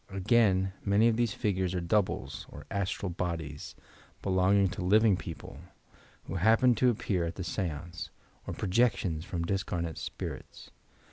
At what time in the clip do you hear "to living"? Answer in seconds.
4.69-5.15